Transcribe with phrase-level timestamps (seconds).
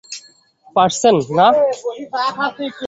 [0.75, 1.47] Percent, না?